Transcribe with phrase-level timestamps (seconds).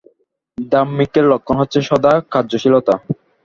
[0.57, 2.93] ধার্মিকের লক্ষণ হচ্ছে সদা কার্যশীলতা।